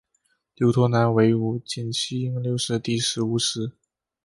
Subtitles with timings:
[0.55, 3.71] 刘图南为武进西营刘氏第十五世。